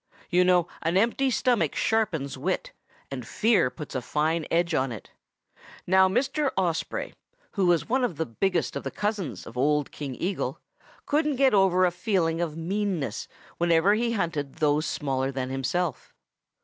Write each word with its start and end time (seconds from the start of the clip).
You 0.31 0.43
know 0.43 0.67
an 0.81 0.97
empty 0.97 1.29
stomach 1.29 1.75
sharpens 1.75 2.35
wit, 2.35 2.71
and 3.11 3.23
fear 3.27 3.69
puts 3.69 3.93
a 3.93 4.01
fine 4.01 4.47
edge 4.49 4.73
on 4.73 4.91
it. 4.91 5.11
Now 5.85 6.09
Mr. 6.09 6.49
Osprey, 6.57 7.13
who 7.51 7.67
was 7.67 7.87
one 7.87 8.03
of 8.03 8.15
the 8.17 8.25
biggest 8.25 8.75
of 8.75 8.81
the 8.81 8.89
cousins 8.89 9.45
of 9.45 9.59
old 9.59 9.91
King 9.91 10.15
Eagle, 10.19 10.59
couldn't 11.05 11.35
get 11.35 11.53
over 11.53 11.85
a 11.85 11.91
feeling 11.91 12.41
of 12.41 12.57
meanness 12.57 13.27
whenever 13.59 13.93
he 13.93 14.13
hunted 14.13 14.55
those 14.55 14.87
smaller 14.87 15.31
than 15.31 15.51
himself. 15.51 16.15